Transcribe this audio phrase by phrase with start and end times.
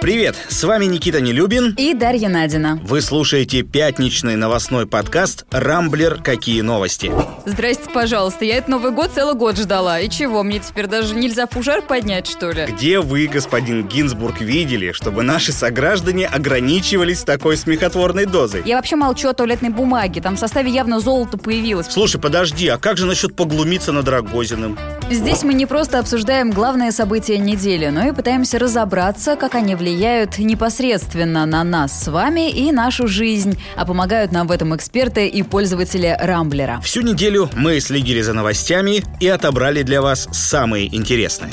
[0.00, 2.78] Привет, с вами Никита Нелюбин и Дарья Надина.
[2.84, 6.22] Вы слушаете пятничный новостной подкаст «Рамблер.
[6.22, 7.10] Какие новости?».
[7.46, 9.98] Здрасте, пожалуйста, я этот Новый год целый год ждала.
[9.98, 12.66] И чего, мне теперь даже нельзя фужер поднять, что ли?
[12.66, 18.62] Где вы, господин Гинзбург, видели, чтобы наши сограждане ограничивались такой смехотворной дозой?
[18.64, 21.88] Я вообще молчу о туалетной бумаге, там в составе явно золото появилось.
[21.90, 24.78] Слушай, подожди, а как же насчет поглумиться над Рогозиным?
[25.10, 30.38] Здесь мы не просто обсуждаем главные события недели, но и пытаемся разобраться, как они влияют
[30.38, 35.42] непосредственно на нас с вами и нашу жизнь, а помогают нам в этом эксперты и
[35.42, 36.80] пользователи Рамблера.
[36.82, 41.52] Всю неделю мы следили за новостями и отобрали для вас самые интересные.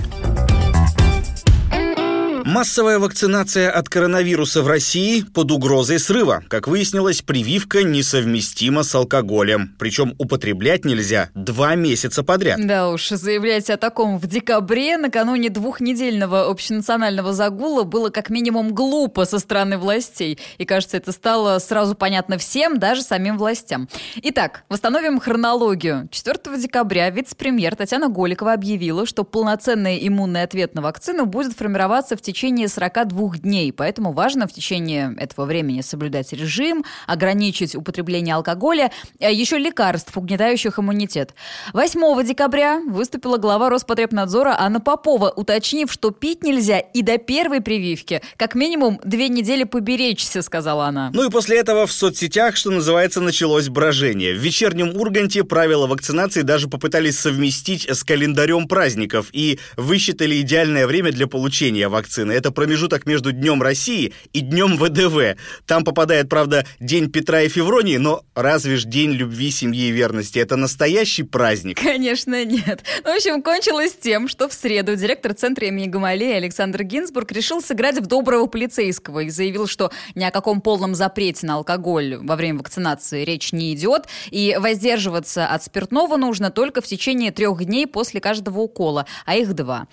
[2.46, 6.44] Массовая вакцинация от коронавируса в России под угрозой срыва.
[6.48, 9.76] Как выяснилось, прививка несовместима с алкоголем.
[9.80, 12.60] Причем употреблять нельзя два месяца подряд.
[12.64, 19.26] Да уж, заявлять о таком в декабре, накануне двухнедельного общенационального загула, было как минимум глупо
[19.26, 20.38] со стороны властей.
[20.60, 23.90] И кажется, это стало сразу понятно всем, даже самим властям.
[24.18, 26.10] Итак, восстановим хронологию.
[26.12, 32.22] 4 декабря вице-премьер Татьяна Голикова объявила, что полноценный иммунный ответ на вакцину будет формироваться в
[32.22, 38.92] течение течение 42 дней, поэтому важно в течение этого времени соблюдать режим, ограничить употребление алкоголя,
[39.22, 41.34] а еще лекарств, угнетающих иммунитет.
[41.72, 48.22] 8 декабря выступила глава Роспотребнадзора Анна Попова, уточнив, что пить нельзя и до первой прививки.
[48.36, 51.12] Как минимум две недели поберечься, сказала она.
[51.14, 54.34] Ну и после этого в соцсетях, что называется, началось брожение.
[54.34, 61.14] В вечернем Урганте правила вакцинации даже попытались совместить с календарем праздников и высчитали идеальное время
[61.14, 62.32] для получения вакцины Пушкина.
[62.32, 65.38] Это промежуток между Днем России и Днем ВДВ.
[65.66, 70.40] Там попадает, правда, День Петра и Февронии, но разве ж День любви, семьи и верности?
[70.40, 71.80] Это настоящий праздник?
[71.82, 72.84] Конечно, нет.
[73.04, 78.00] В общем, кончилось тем, что в среду директор Центра имени Гамалея Александр Гинзбург решил сыграть
[78.00, 82.60] в доброго полицейского и заявил, что ни о каком полном запрете на алкоголь во время
[82.60, 88.20] вакцинации речь не идет, и воздерживаться от спиртного нужно только в течение трех дней после
[88.20, 89.88] каждого укола, а их два.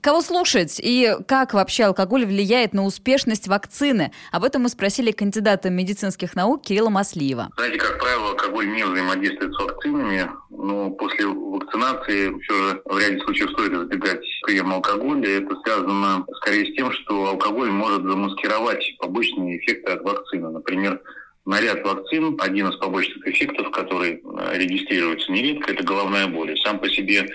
[0.00, 4.12] Кого слушать и как вообще вообще алкоголь влияет на успешность вакцины?
[4.30, 7.48] Об этом мы спросили кандидата медицинских наук Кирилла Маслиева.
[7.56, 13.20] Знаете, как правило, алкоголь не взаимодействует с вакцинами, но после вакцинации все же в ряде
[13.24, 15.38] случаев стоит избегать приема алкоголя.
[15.38, 20.50] Это связано скорее с тем, что алкоголь может замаскировать побочные эффекты от вакцины.
[20.50, 21.00] Например,
[21.46, 26.54] на ряд вакцин один из побочных эффектов, который э, регистрируется нередко, это головная боль.
[26.58, 27.30] Сам по себе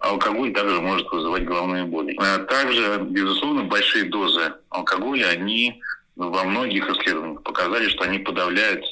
[0.00, 2.16] алкоголь также может вызывать головные боли.
[2.18, 5.80] А также, безусловно, большие дозы алкоголя, они
[6.16, 8.84] во многих исследованиях показали, что они подавляют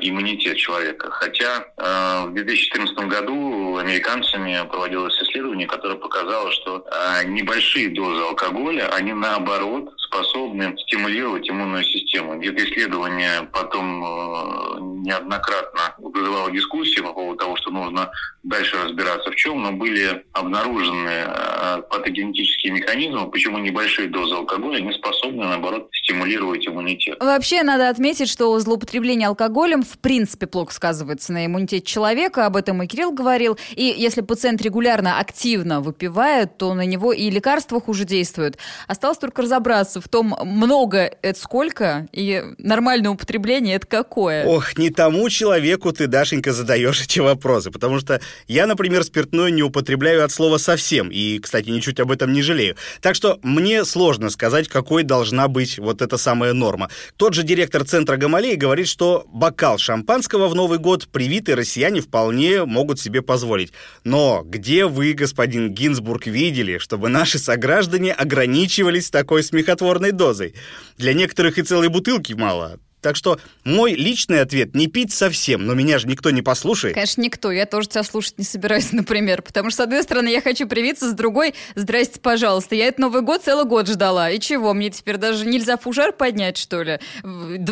[0.00, 1.10] иммунитет человека.
[1.10, 8.88] Хотя э, в 2014 году американцами проводилось исследование, которое показало, что э, небольшие дозы алкоголя,
[8.94, 12.34] они наоборот способны стимулировать иммунную систему.
[12.42, 18.10] Это исследование потом э, неоднократно вызывало дискуссии по поводу того, что нужно
[18.42, 24.92] дальше разбираться в чем, но были обнаружены э, патогенетические механизмы, почему небольшие дозы алкоголя не
[24.92, 27.16] способны, наоборот, стимулировать иммунитет.
[27.20, 29.28] Вообще, надо отметить, что злоупотребление
[29.62, 34.20] алкоголем в принципе плохо сказывается на иммунитете человека, об этом и Кирилл говорил, и если
[34.20, 38.58] пациент регулярно, активно выпивает, то на него и лекарства хуже действуют.
[38.88, 44.44] Осталось только разобраться в том, много это сколько, и нормальное употребление это какое.
[44.46, 49.62] Ох, не тому человеку ты, Дашенька, задаешь эти вопросы, потому что я, например, спиртное не
[49.62, 52.76] употребляю от слова совсем, и, кстати, ничуть об этом не жалею.
[53.00, 56.90] Так что мне сложно сказать, какой должна быть вот эта самая норма.
[57.16, 62.64] Тот же директор центра Гамалеи говорит, что бокал шампанского в Новый год привитые россияне вполне
[62.64, 63.72] могут себе позволить.
[64.04, 70.54] Но где вы, господин Гинзбург, видели, чтобы наши сограждане ограничивались такой смехотворной дозой?
[70.96, 72.78] Для некоторых и целой бутылки мало.
[73.02, 76.94] Так что мой личный ответ– не пить совсем, но меня же никто не послушает.
[76.94, 77.50] Конечно, никто.
[77.50, 79.42] Я тоже тебя слушать не собираюсь, например.
[79.42, 82.74] Потому что, с одной стороны, я хочу привиться, с другой– здрасте, пожалуйста.
[82.74, 84.30] Я этот Новый год целый год ждала.
[84.30, 87.00] И чего, мне теперь даже нельзя фужер поднять, что ли?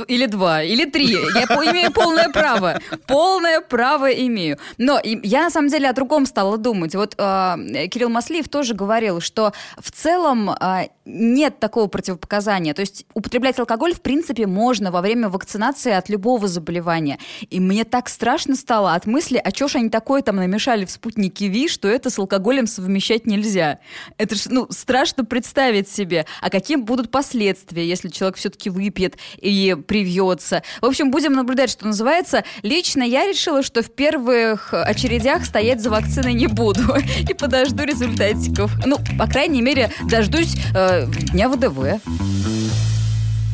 [0.09, 1.12] Или два, или три.
[1.12, 2.81] Я имею полное право.
[3.06, 4.59] Полное право имею.
[4.79, 6.94] Но я, на самом деле, о другом стала думать.
[6.94, 12.75] Вот э, Кирилл Маслиев тоже говорил, что в целом э, нет такого противопоказания.
[12.75, 17.19] То есть употреблять алкоголь, в принципе, можно во время время вакцинации от любого заболевания.
[17.51, 20.91] И мне так страшно стало от мысли, а чё ж они такое там намешали в
[20.91, 23.79] спутнике ВИ, что это с алкоголем совмещать нельзя.
[24.17, 26.27] Это ж, ну, страшно представить себе.
[26.41, 30.63] А какие будут последствия, если человек все-таки выпьет и привьется.
[30.81, 32.45] В общем, будем наблюдать, что называется.
[32.63, 36.97] Лично я решила, что в первых очередях стоять за вакциной не буду.
[37.29, 38.73] И подожду результатиков.
[38.87, 42.01] Ну, по крайней мере, дождусь э, дня ВДВ.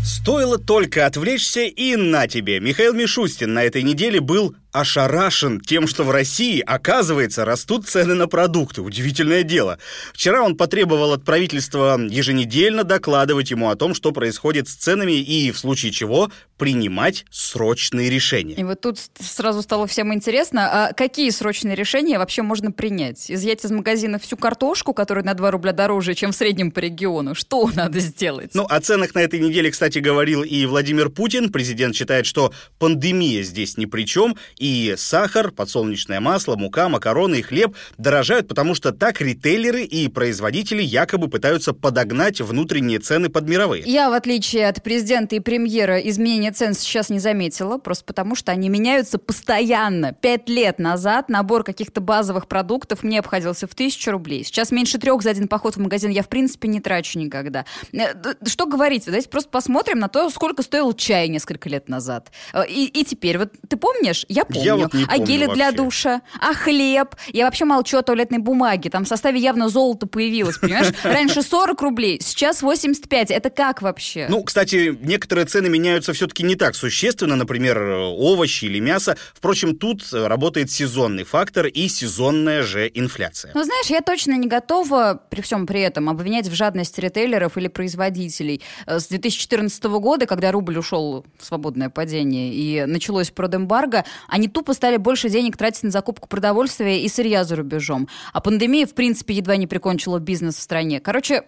[0.07, 2.61] Стоило только отвлечься, и на тебе.
[2.61, 8.29] Михаил Мишустин на этой неделе был ошарашен тем, что в России, оказывается, растут цены на
[8.29, 8.83] продукты.
[8.83, 9.79] Удивительное дело.
[10.13, 15.51] Вчера он потребовал от правительства еженедельно докладывать ему о том, что происходит с ценами и,
[15.51, 18.55] в случае чего, принимать срочные решения.
[18.55, 23.31] И вот тут сразу стало всем интересно, а какие срочные решения вообще можно принять?
[23.31, 27.35] Изъять из магазина всю картошку, которая на 2 рубля дороже, чем в среднем по региону?
[27.35, 28.55] Что надо сделать?
[28.55, 31.51] Ну, о ценах на этой неделе, кстати, говорил и Владимир Путин.
[31.51, 34.66] Президент считает, что пандемия здесь ни при чем, и
[34.97, 41.29] сахар, подсолнечное масло, мука, макароны и хлеб дорожают, потому что так ритейлеры и производители якобы
[41.29, 43.83] пытаются подогнать внутренние цены под мировые.
[43.87, 48.53] Я, в отличие от президента и премьера, изменения цен сейчас не заметила, просто потому что
[48.53, 50.13] они меняются постоянно.
[50.13, 54.45] Пять лет назад набор каких-то базовых продуктов мне обходился в тысячу рублей.
[54.45, 57.65] Сейчас меньше трех за один поход в магазин я, в принципе, не трачу никогда.
[57.93, 58.15] Э,
[58.47, 59.05] что говорить?
[59.07, 62.31] Давайте просто посмотрим на то, сколько стоил чай несколько лет назад.
[62.53, 64.25] Э, и, и теперь, вот ты помнишь?
[64.29, 64.67] Я помню.
[64.67, 66.23] Я вот не а гели для душа?
[66.41, 67.15] А хлеб?
[67.33, 68.91] Я вообще молчу о туалетной бумаге.
[68.91, 70.93] Там в составе явно золото появилось, понимаешь?
[71.03, 73.31] Раньше 40 рублей, сейчас 85.
[73.31, 74.27] Это как вообще?
[74.29, 77.37] Ну, кстати, некоторые цены меняются все-таки не так существенно.
[77.37, 79.17] Например, овощи или мясо.
[79.35, 83.53] Впрочем, тут работает сезонный фактор и сезонная же инфляция.
[83.55, 87.69] Ну, знаешь, я точно не готова при всем при этом обвинять в жадности ритейлеров или
[87.69, 88.63] производителей.
[88.87, 94.05] Э, с 2014 года, когда рубль ушел в свободное падение и началось продэмбарго,
[94.37, 98.07] они тупо стали больше денег тратить на закупку продовольствия и сырья за рубежом.
[98.35, 101.01] А пандемия, в принципе, едва не прикончила бизнес в стране.
[101.01, 101.45] Короче,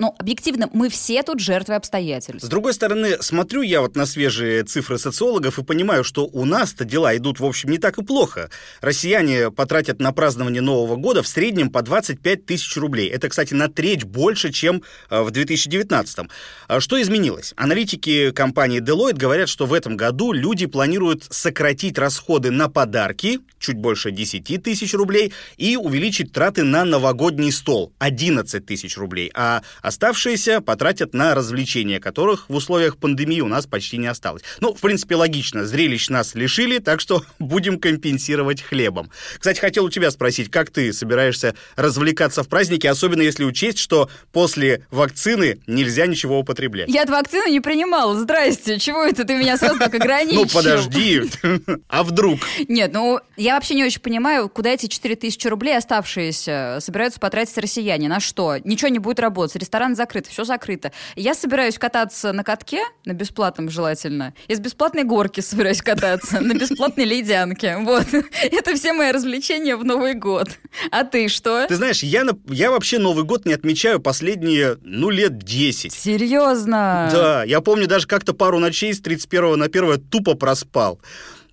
[0.00, 2.46] но объективно мы все тут жертвы обстоятельств.
[2.46, 6.86] С другой стороны, смотрю я вот на свежие цифры социологов и понимаю, что у нас-то
[6.86, 8.50] дела идут, в общем, не так и плохо.
[8.80, 13.10] Россияне потратят на празднование Нового года в среднем по 25 тысяч рублей.
[13.10, 16.30] Это, кстати, на треть больше, чем э, в 2019.
[16.66, 17.52] А что изменилось?
[17.56, 23.76] Аналитики компании Deloitte говорят, что в этом году люди планируют сократить расходы на подарки, чуть
[23.76, 29.30] больше 10 тысяч рублей, и увеличить траты на новогодний стол, 11 тысяч рублей.
[29.34, 29.60] А
[29.90, 34.42] Оставшиеся потратят на развлечения, которых в условиях пандемии у нас почти не осталось.
[34.60, 35.66] Ну, в принципе, логично.
[35.66, 39.10] Зрелищ нас лишили, так что будем компенсировать хлебом.
[39.36, 44.08] Кстати, хотел у тебя спросить, как ты собираешься развлекаться в празднике, особенно если учесть, что
[44.30, 46.88] после вакцины нельзя ничего употреблять?
[46.88, 48.16] Я от вакцины не принимала.
[48.16, 48.78] Здрасте.
[48.78, 50.42] Чего это ты меня сразу так ограничил?
[50.42, 51.22] Ну, подожди.
[51.88, 52.38] А вдруг?
[52.68, 58.08] Нет, ну, я вообще не очень понимаю, куда эти 4000 рублей оставшиеся собираются потратить россияне.
[58.08, 58.56] На что?
[58.62, 59.56] Ничего не будет работать.
[59.56, 60.92] Ресторан ресторан закрыт, все закрыто.
[61.16, 64.34] Я собираюсь кататься на катке, на бесплатном желательно.
[64.46, 67.78] Из бесплатной горки собираюсь кататься, на бесплатной ледянке.
[67.78, 68.06] Вот.
[68.42, 70.48] Это все мои развлечения в Новый год.
[70.90, 71.66] А ты что?
[71.66, 75.92] Ты знаешь, я, я вообще Новый год не отмечаю последние, ну, лет 10.
[75.92, 77.08] Серьезно?
[77.10, 81.00] Да, я помню даже как-то пару ночей с 31 на 1 тупо проспал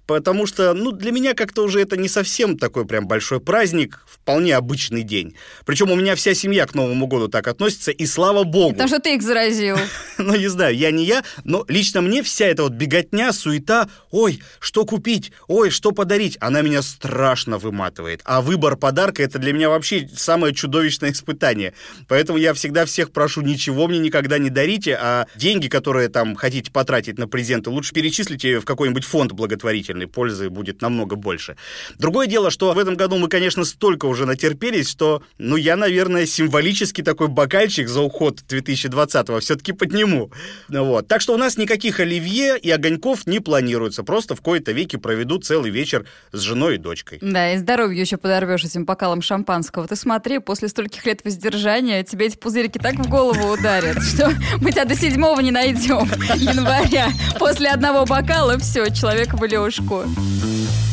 [0.08, 4.56] потому что, ну, для меня как-то уже это не совсем такой прям большой праздник, вполне
[4.56, 5.36] обычный день.
[5.66, 8.72] Причем у меня вся семья к Новому году так относится, и слава богу.
[8.72, 9.78] Потому что ты их заразил.
[10.20, 14.42] Ну, не знаю, я не я, но лично мне вся эта вот беготня, суета, ой,
[14.60, 18.22] что купить, ой, что подарить, она меня страшно выматывает.
[18.26, 21.74] А выбор подарка— это для меня вообще самое чудовищное испытание.
[22.08, 26.72] Поэтому я всегда всех прошу, ничего мне никогда не дарите, а деньги, которые там хотите
[26.72, 31.56] потратить на презенты, лучше перечислите в какой-нибудь фонд благотворительный положительной пользы будет намного больше.
[31.98, 36.26] Другое дело, что в этом году мы, конечно, столько уже натерпелись, что, ну, я, наверное,
[36.26, 40.32] символически такой бокальчик за уход 2020-го все-таки подниму.
[40.70, 41.08] Вот.
[41.08, 44.04] Так что у нас никаких оливье и огоньков не планируется.
[44.04, 47.20] Просто в кои-то веки проведу целый вечер с женой и дочкой.
[47.22, 49.88] Да, и здоровье еще подорвешь этим бокалом шампанского.
[49.88, 54.72] Ты смотри, после стольких лет воздержания тебе эти пузырики так в голову ударят, что мы
[54.72, 57.10] тебя до седьмого не найдем января.
[57.40, 60.87] После одного бокала все, человек в лёжку легко.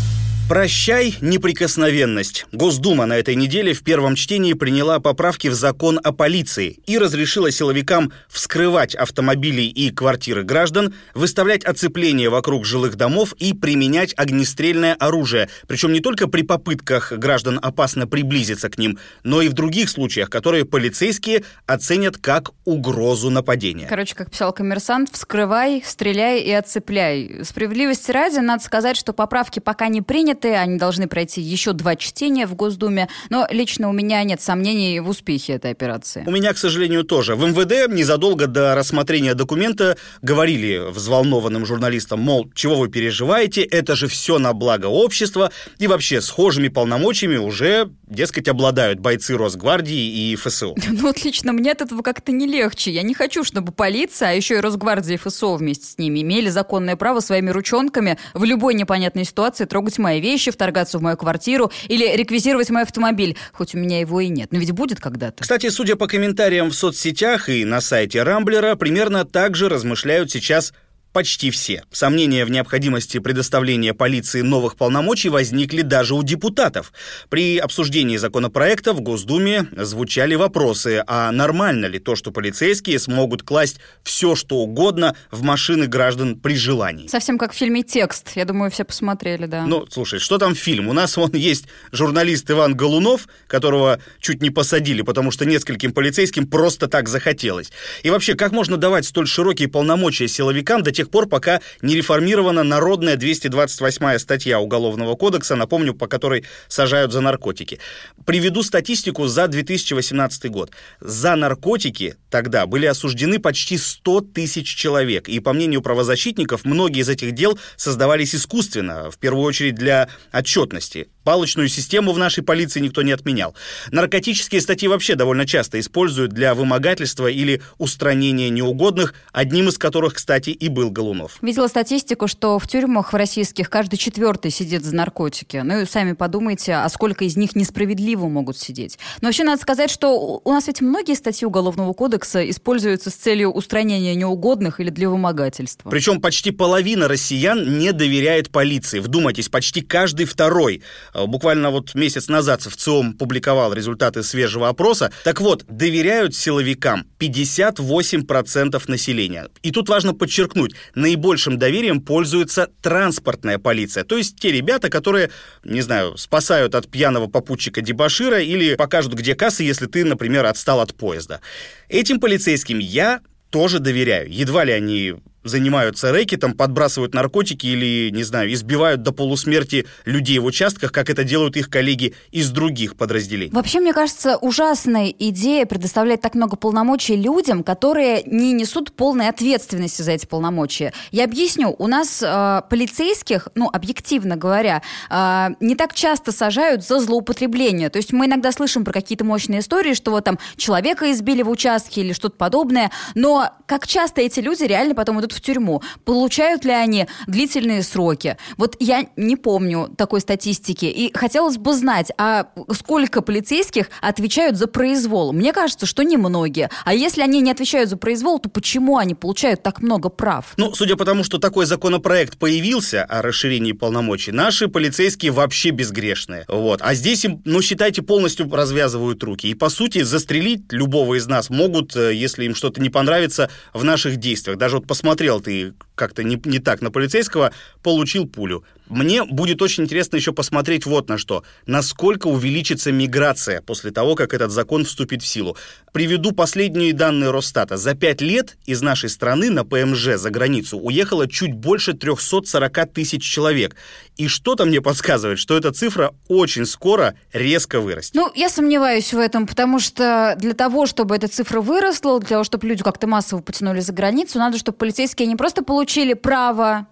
[0.47, 2.45] Прощай неприкосновенность.
[2.53, 7.51] Госдума на этой неделе в первом чтении приняла поправки в закон о полиции и разрешила
[7.51, 15.49] силовикам вскрывать автомобили и квартиры граждан, выставлять оцепление вокруг жилых домов и применять огнестрельное оружие.
[15.67, 20.29] Причем не только при попытках граждан опасно приблизиться к ним, но и в других случаях,
[20.29, 23.87] которые полицейские оценят как угрозу нападения.
[23.89, 27.41] Короче, как писал коммерсант, вскрывай, стреляй и оцепляй.
[27.45, 31.97] Справедливости ради, надо сказать, что поправки пока не приняты, приняты, они должны пройти еще два
[31.97, 36.25] чтения в Госдуме, но лично у меня нет сомнений в успехе этой операции.
[36.27, 37.35] У меня, к сожалению, тоже.
[37.37, 44.09] В МВД незадолго до рассмотрения документа говорили взволнованным журналистам, мол, чего вы переживаете, это же
[44.09, 50.75] все на благо общества, и вообще схожими полномочиями уже, дескать, обладают бойцы Росгвардии и ФСО.
[50.95, 52.91] Ну вот лично мне от этого как-то не легче.
[52.91, 56.49] Я не хочу, чтобы полиция, а еще и Росгвардия и ФСО вместе с ними имели
[56.49, 61.73] законное право своими ручонками в любой непонятной ситуации трогать мои вещи, вторгаться в мою квартиру
[61.89, 64.53] или реквизировать мой автомобиль, хоть у меня его и нет.
[64.53, 65.43] Но ведь будет когда-то.
[65.43, 70.73] Кстати, судя по комментариям в соцсетях и на сайте Рамблера, примерно так же размышляют сейчас
[71.15, 71.85] почти все.
[71.93, 76.93] Сомнения в необходимости предоставления полиции новых полномочий возникли даже у депутатов.
[77.31, 83.79] При обсуждении законопроекта в Госдуме звучали вопросы, а нормально ли то, что полицейские смогут класть
[84.03, 87.07] все, что угодно в машины граждан при желании.
[87.07, 88.33] Совсем как в фильме «Текст».
[88.35, 89.67] Я думаю, все посмотрели, да.
[89.67, 90.89] Ну, слушай, что там фильм?
[90.89, 96.49] У нас вон есть журналист Иван Голунов, которого чуть не посадили, потому что нескольким полицейским
[96.49, 97.71] просто так захотелось.
[98.03, 101.95] И вообще, как можно давать столь широкие полномочия силовикам до тех тех пор, пока не
[101.97, 107.79] реформирована народная 228 статья Уголовного кодекса, напомню, по которой сажают за наркотики.
[108.25, 110.71] Приведу статистику за 2018 год.
[111.01, 115.29] За наркотики тогда были осуждены почти 100 тысяч человек.
[115.29, 121.09] И, по мнению правозащитников, многие из этих дел создавались искусственно, в первую очередь для отчетности.
[121.25, 123.55] Палочную систему в нашей полиции никто не отменял.
[123.91, 130.51] Наркотические статьи вообще довольно часто используют для вымогательства или устранения неугодных, одним из которых, кстати,
[130.51, 131.39] и был Голунов.
[131.41, 135.63] Видела статистику, что в тюрьмах в российских каждый четвертый сидит за наркотики.
[135.65, 138.99] Ну и сами подумайте, а сколько из них несправедливо могут сидеть.
[139.21, 143.51] Но вообще надо сказать, что у нас ведь многие статьи Уголовного кодекса используются с целью
[143.51, 145.89] устранения неугодных или для вымогательства.
[145.89, 148.99] Причем почти половина россиян не доверяет полиции.
[148.99, 150.83] Вдумайтесь, почти каждый второй
[151.27, 155.13] буквально вот месяц назад в ЦИОМ публиковал результаты свежего опроса.
[155.25, 159.49] Так вот, доверяют силовикам 58% населения.
[159.63, 164.05] И тут важно подчеркнуть, наибольшим доверием пользуется транспортная полиция.
[164.05, 165.31] То есть те ребята, которые,
[165.65, 170.81] не знаю, спасают от пьяного попутчика дебашира или покажут, где кассы, если ты, например, отстал
[170.81, 171.41] от поезда.
[171.89, 174.33] Этим полицейским я тоже доверяю.
[174.33, 180.47] Едва ли они занимаются рэкетом, подбрасывают наркотики или, не знаю, избивают до полусмерти людей в
[180.47, 183.53] участках, как это делают их коллеги из других подразделений.
[183.53, 190.03] Вообще, мне кажется, ужасная идея предоставлять так много полномочий людям, которые не несут полной ответственности
[190.03, 190.93] за эти полномочия.
[191.11, 191.75] Я объясню.
[191.79, 197.91] У нас э, полицейских, ну, объективно говоря, э, не так часто сажают за злоупотребление.
[197.91, 201.51] То есть мы иногда слышим про какие-то мощные истории, что вот там человека избили в
[201.51, 205.83] участке или что-то подобное, но как часто эти люди реально потом идут в тюрьму.
[206.05, 208.37] Получают ли они длительные сроки?
[208.57, 210.87] Вот я не помню такой статистики.
[210.87, 215.33] И хотелось бы знать, а сколько полицейских отвечают за произвол?
[215.33, 216.71] Мне кажется, что немногие.
[216.85, 220.55] А если они не отвечают за произвол, то почему они получают так много прав?
[220.57, 226.45] Ну, судя по тому, что такой законопроект появился о расширении полномочий, наши полицейские вообще безгрешные.
[226.49, 226.81] Вот.
[226.83, 229.49] А здесь им, ну, считайте, полностью развязывают руки.
[229.49, 233.85] И, по сути, застрелить любого из нас могут, э, если им что-то не понравится в
[233.85, 234.59] наших действиях.
[234.59, 237.53] Даже вот посмотрите посмотрел ты как-то не, не так на полицейского,
[237.83, 238.65] получил пулю.
[238.89, 241.43] Мне будет очень интересно еще посмотреть вот на что.
[241.67, 245.57] Насколько увеличится миграция после того, как этот закон вступит в силу.
[245.93, 247.77] Приведу последние данные Росстата.
[247.77, 253.23] За пять лет из нашей страны на ПМЖ за границу уехало чуть больше 340 тысяч
[253.23, 253.75] человек.
[254.17, 258.15] И что-то мне подсказывает, что эта цифра очень скоро резко вырастет.
[258.15, 262.45] Ну, я сомневаюсь в этом, потому что для того, чтобы эта цифра выросла, для того,
[262.45, 266.87] чтобы люди как-то массово потянули за границу, надо, чтобы полицейские не просто получили право,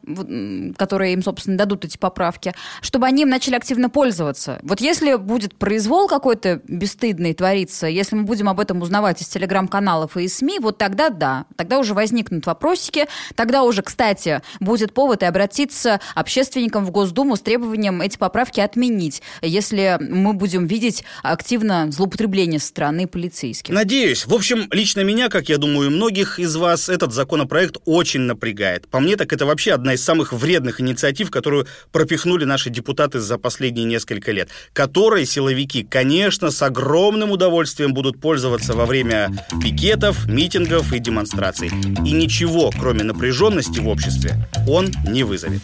[0.77, 4.59] которое им, собственно, дадут эти поправки, чтобы они им начали активно пользоваться.
[4.63, 10.17] Вот если будет произвол какой-то бесстыдный твориться, если мы будем об этом узнавать из телеграм-каналов
[10.17, 15.23] и из СМИ, вот тогда да, тогда уже возникнут вопросики, тогда уже, кстати, будет повод
[15.23, 21.91] и обратиться общественникам в Госдуму с требованием эти поправки отменить, если мы будем видеть активно
[21.91, 23.73] злоупотребление со стороны полицейских.
[23.73, 24.27] Надеюсь.
[24.27, 28.89] В общем, лично меня, как я думаю, многих из вас этот законопроект очень напрягает.
[28.89, 33.39] По мне, так это вообще одна из самых вредных инициатив, которую пропихнули наши депутаты за
[33.39, 39.31] последние несколько лет, которые силовики, конечно, с огромным удовольствием будут пользоваться во время
[39.63, 41.71] пикетов, митингов и демонстраций.
[42.05, 44.35] И ничего, кроме напряженности в обществе,
[44.67, 45.61] он не вызовет.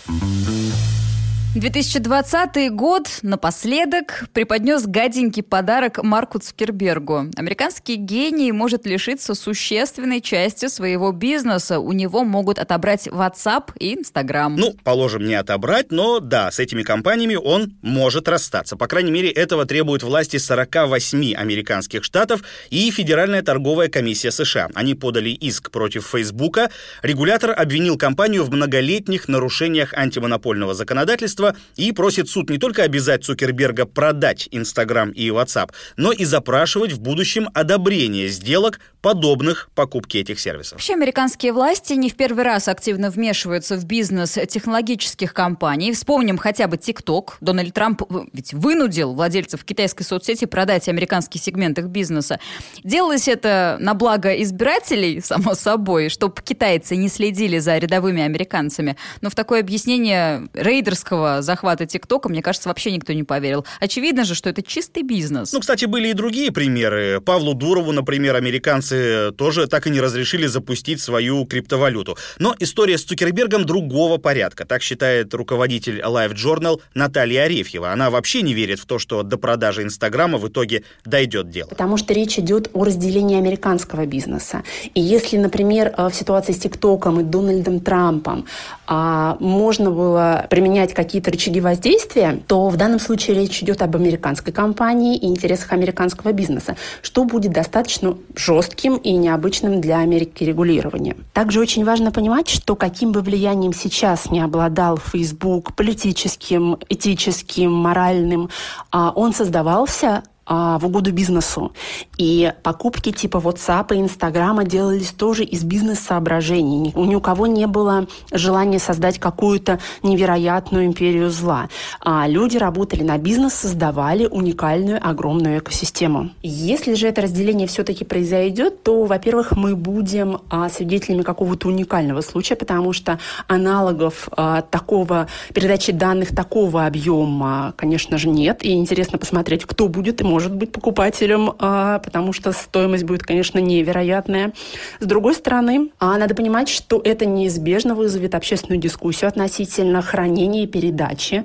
[1.55, 7.31] 2020 год напоследок преподнес гаденький подарок Марку Цукербергу.
[7.37, 11.78] Американский гений может лишиться существенной части своего бизнеса.
[11.78, 14.57] У него могут отобрать WhatsApp и Instagram.
[14.57, 18.76] Ну, положим, не отобрать, но да, с этими компаниями он может расстаться.
[18.76, 24.69] По крайней мере, этого требуют власти 48 американских штатов и Федеральная торговая комиссия США.
[24.75, 26.69] Они подали иск против Фейсбука.
[27.00, 31.38] Регулятор обвинил компанию в многолетних нарушениях антимонопольного законодательства
[31.76, 37.00] и просит суд не только обязать Цукерберга продать Инстаграм и WhatsApp, но и запрашивать в
[37.00, 40.73] будущем одобрение сделок, подобных покупке этих сервисов.
[40.73, 45.92] Вообще, американские власти не в первый раз активно вмешиваются в бизнес технологических компаний.
[45.92, 47.35] Вспомним хотя бы TikTok.
[47.40, 48.02] Дональд Трамп
[48.33, 52.40] ведь вынудил владельцев китайской соцсети продать американский сегмент их бизнеса.
[52.83, 58.97] Делалось это на благо избирателей, само собой, чтобы китайцы не следили за рядовыми американцами.
[59.21, 63.65] Но в такое объяснение рейдерского захвата ТикТока, мне кажется, вообще никто не поверил.
[63.81, 65.53] Очевидно же, что это чистый бизнес.
[65.53, 67.21] Ну, кстати, были и другие примеры.
[67.21, 72.17] Павлу Дурову, например, американцы тоже так и не разрешили запустить свою криптовалюту.
[72.39, 74.65] Но история с Цукербергом другого порядка.
[74.65, 77.93] Так считает руководитель Live Journal Наталья Арефьева.
[77.93, 81.69] Она вообще не верит в то, что до продажи Инстаграма в итоге дойдет дело.
[81.69, 84.63] Потому что речь идет о разделении американского бизнеса.
[84.95, 88.47] И если, например, в ситуации с ТикТоком и Дональдом Трампом
[88.87, 94.53] а, можно было применять какие-то рычаги воздействия, то в данном случае речь идет об американской
[94.53, 101.25] компании и интересах американского бизнеса, что будет достаточно жестким и необычным для Америки регулированием.
[101.33, 108.51] Также очень важно понимать, что каким бы влиянием сейчас не обладал Facebook политическим, этическим, моральным,
[108.93, 111.73] а, он создавался в угоду бизнесу.
[112.17, 116.93] И покупки типа WhatsApp и Инстаграма делались тоже из бизнес-соображений.
[116.95, 121.69] Ни у кого не было желания создать какую-то невероятную империю зла.
[122.00, 126.31] А люди работали на бизнес, создавали уникальную огромную экосистему.
[126.43, 132.57] Если же это разделение все-таки произойдет, то, во-первых, мы будем а, свидетелями какого-то уникального случая,
[132.57, 138.64] потому что аналогов а, такого передачи данных такого объема, конечно же, нет.
[138.64, 143.25] И интересно посмотреть, кто будет и может может быть покупателем, а, потому что стоимость будет,
[143.25, 144.52] конечно, невероятная.
[145.00, 150.66] С другой стороны, а, надо понимать, что это неизбежно вызовет общественную дискуссию относительно хранения и
[150.68, 151.45] передачи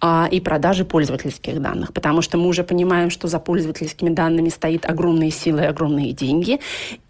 [0.00, 4.90] а, и продажи пользовательских данных, потому что мы уже понимаем, что за пользовательскими данными стоит
[4.90, 6.58] огромные силы и огромные деньги,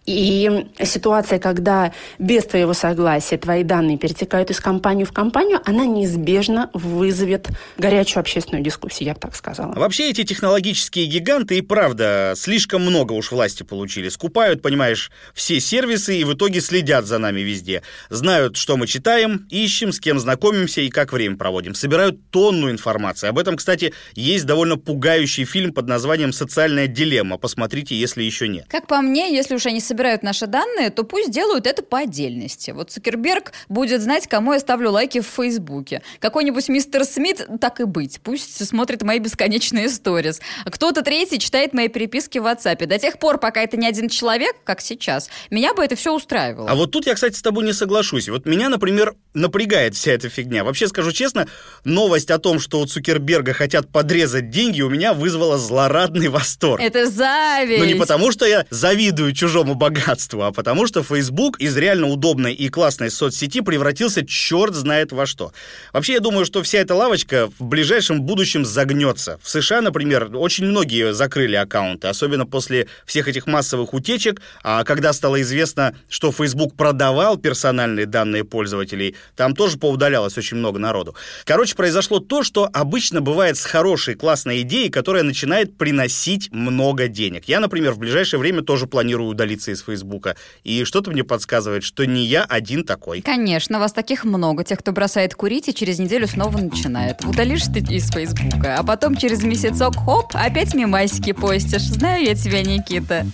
[0.06, 6.70] и ситуация, когда без твоего согласия твои данные перетекают из компании в компанию, она неизбежно
[6.72, 9.72] вызовет горячую общественную дискуссию, я бы так сказала.
[9.74, 14.08] Вообще эти технологические гиганты и правда слишком много уж власти получили.
[14.08, 17.82] Скупают, понимаешь, все сервисы и в итоге следят за нами везде.
[18.10, 21.74] Знают, что мы читаем, ищем, с кем знакомимся и как время проводим.
[21.74, 23.28] Собирают тонну информации.
[23.28, 27.38] Об этом, кстати, есть довольно пугающий фильм под названием «Социальная дилемма».
[27.38, 28.66] Посмотрите, если еще нет.
[28.68, 32.70] Как по мне, если уж они собирают наши данные, то пусть делают это по отдельности.
[32.70, 36.00] Вот Цукерберг будет знать, кому я ставлю лайки в Фейсбуке.
[36.18, 40.40] Какой-нибудь мистер Смит, так и быть, пусть смотрит мои бесконечные сторис.
[40.64, 42.86] Кто-то третий читает мои переписки в WhatsApp.
[42.86, 46.70] До тех пор, пока это не один человек, как сейчас, меня бы это все устраивало.
[46.70, 48.30] А вот тут я, кстати, с тобой не соглашусь.
[48.30, 50.64] Вот меня, например, напрягает вся эта фигня.
[50.64, 51.46] Вообще, скажу честно,
[51.84, 56.80] новость о том, что у Цукерберга хотят подрезать деньги, у меня вызвала злорадный восторг.
[56.82, 57.78] Это зависть.
[57.78, 62.54] Но не потому, что я завидую чужому богатству, а потому что Facebook из реально удобной
[62.54, 65.52] и классной соцсети превратился черт знает во что.
[65.92, 69.40] Вообще, я думаю, что вся эта лавочка в ближайшем будущем загнется.
[69.42, 75.12] В США, например, очень многие закрыли аккаунты, особенно после всех этих массовых утечек, а когда
[75.12, 81.16] стало известно, что Facebook продавал персональные данные пользователей, там тоже поудалялось очень много народу.
[81.44, 87.46] Короче, произошло то, что обычно бывает с хорошей, классной идеей, которая начинает приносить много денег.
[87.46, 90.36] Я, например, в ближайшее время тоже планирую удалиться из Фейсбука.
[90.64, 93.22] И что-то мне подсказывает, что не я один такой.
[93.22, 94.64] Конечно, вас таких много.
[94.64, 97.24] Тех, кто бросает курить и через неделю снова начинает.
[97.24, 101.82] Удалишь ты из Фейсбука, а потом через месяцок, хоп, опять мимасики постишь.
[101.82, 103.26] Знаю я тебя, Никита.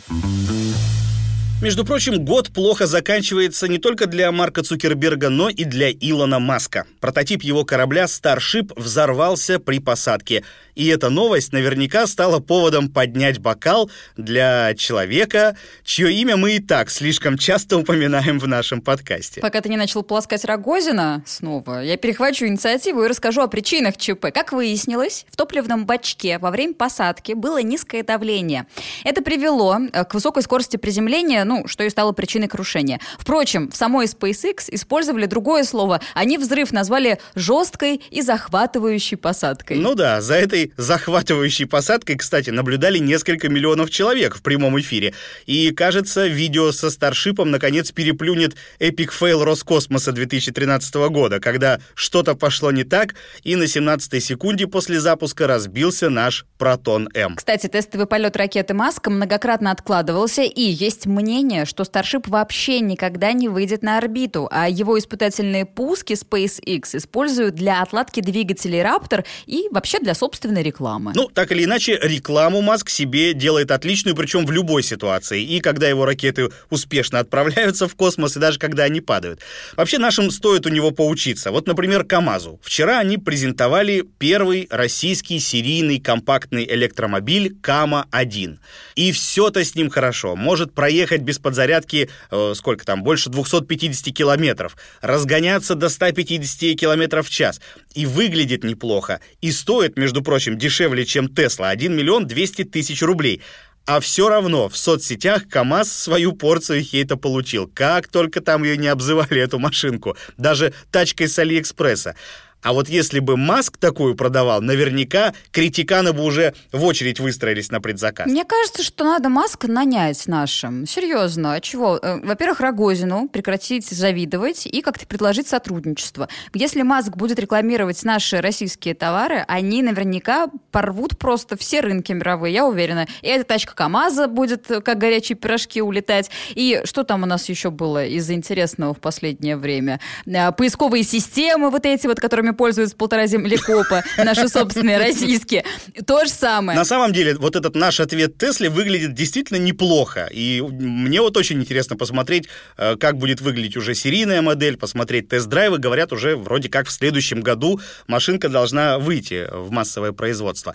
[1.60, 6.84] Между прочим, год плохо заканчивается не только для Марка Цукерберга, но и для Илона Маска.
[7.00, 10.44] Прототип его корабля Starship взорвался при посадке.
[10.78, 16.88] И эта новость наверняка стала поводом поднять бокал для человека, чье имя мы и так
[16.88, 19.40] слишком часто упоминаем в нашем подкасте.
[19.40, 24.26] Пока ты не начал полоскать Рогозина снова, я перехвачу инициативу и расскажу о причинах ЧП.
[24.32, 28.68] Как выяснилось, в топливном бачке во время посадки было низкое давление.
[29.02, 33.00] Это привело э, к высокой скорости приземления, ну, что и стало причиной крушения.
[33.18, 36.00] Впрочем, в самой SpaceX использовали другое слово.
[36.14, 39.78] Они взрыв назвали жесткой и захватывающей посадкой.
[39.78, 45.14] Ну да, за этой захватывающей посадкой, кстати, наблюдали несколько миллионов человек в прямом эфире.
[45.46, 52.34] И, кажется, видео со Starship ом наконец переплюнет epic fail Роскосмоса 2013 года, когда что-то
[52.34, 57.36] пошло не так, и на 17-й секунде после запуска разбился наш Протон-М.
[57.36, 63.48] Кстати, тестовый полет ракеты Маска многократно откладывался, и есть мнение, что Starship вообще никогда не
[63.48, 69.98] выйдет на орбиту, а его испытательные пуски SpaceX используют для отладки двигателей Raptor и вообще
[70.00, 71.12] для собственной рекламы.
[71.14, 75.42] Ну, так или иначе, рекламу Маск себе делает отличную, причем в любой ситуации.
[75.42, 79.40] И когда его ракеты успешно отправляются в космос, и даже когда они падают.
[79.76, 81.50] Вообще, нашим стоит у него поучиться.
[81.50, 82.60] Вот, например, КАМАЗу.
[82.62, 88.58] Вчера они презентовали первый российский серийный компактный электромобиль КАМА-1.
[88.96, 90.36] И все-то с ним хорошо.
[90.36, 94.76] Может проехать без подзарядки, э, сколько там, больше 250 километров.
[95.00, 97.60] Разгоняться до 150 километров в час.
[97.94, 99.20] И выглядит неплохо.
[99.40, 101.70] И стоит, между прочим, дешевле, чем Тесла.
[101.70, 103.42] 1 миллион 200 тысяч рублей.
[103.86, 107.66] А все равно в соцсетях КАМАЗ свою порцию хейта получил.
[107.72, 110.14] Как только там ее не обзывали, эту машинку.
[110.36, 112.14] Даже тачкой с Алиэкспресса.
[112.62, 117.80] А вот если бы Маск такую продавал, наверняка критиканы бы уже в очередь выстроились на
[117.80, 118.26] предзаказ.
[118.26, 120.86] Мне кажется, что надо Маска нанять нашим.
[120.86, 121.54] Серьезно.
[121.54, 121.98] А чего?
[122.02, 126.28] Э, во-первых, Рогозину прекратить завидовать и как-то предложить сотрудничество.
[126.52, 132.66] Если Маск будет рекламировать наши российские товары, они наверняка порвут просто все рынки мировые, я
[132.66, 133.06] уверена.
[133.22, 136.30] И эта тачка КАМАЗа будет э, как горячие пирожки улетать.
[136.50, 140.00] И что там у нас еще было из интересного в последнее время?
[140.26, 145.64] Э, поисковые системы вот эти вот, которыми которыми пользуются полтора землекопа, наши собственные российские.
[146.06, 146.78] То же самое.
[146.78, 150.28] На самом деле, вот этот наш ответ Тесле выглядит действительно неплохо.
[150.32, 155.78] И мне вот очень интересно посмотреть, э, как будет выглядеть уже серийная модель, посмотреть тест-драйвы.
[155.78, 160.74] Говорят, уже вроде как в следующем году машинка должна выйти в массовое производство.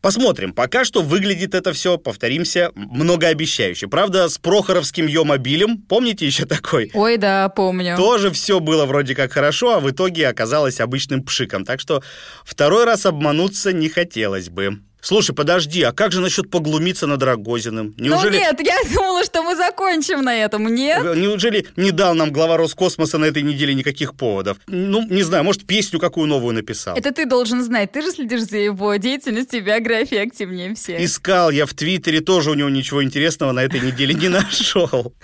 [0.00, 0.54] Посмотрим.
[0.54, 3.86] Пока что выглядит это все, повторимся, многообещающе.
[3.86, 6.90] Правда, с Прохоровским Йомобилем, помните еще такой?
[6.94, 7.96] Ой, да, помню.
[7.96, 11.66] Тоже все было вроде как хорошо, а в итоге оказалось обычным пшиком.
[11.66, 12.02] Так что
[12.44, 14.80] второй раз обмануться не хотелось бы.
[15.00, 17.94] Слушай, подожди, а как же насчет поглумиться над Рогозиным?
[17.96, 18.32] Ну Неужели...
[18.32, 21.04] Ну нет, я думала, что мы закончим на этом, нет?
[21.04, 24.58] Э, неужели не дал нам глава Роскосмоса на этой неделе никаких поводов?
[24.66, 26.96] Ну, не знаю, может, песню какую новую написал?
[26.96, 31.00] Это ты должен знать, ты же следишь за его деятельностью, биографией активнее всех.
[31.00, 35.14] Искал я в Твиттере, тоже у него ничего интересного на этой неделе не нашел.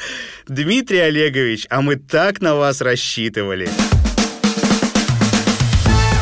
[0.49, 3.69] Дмитрий Олегович, а мы так на вас рассчитывали.